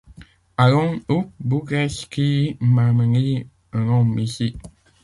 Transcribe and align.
Allons, 0.57 0.99
houp! 1.09 1.31
bougresses 1.39 2.07
qui 2.07 2.57
m’amenez 2.59 3.45
un 3.71 3.87
homme 3.87 4.17
ici!… 4.17 4.55